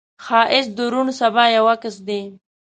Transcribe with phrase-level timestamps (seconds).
[0.25, 2.21] ښایست د روڼ سبا یو عکس دی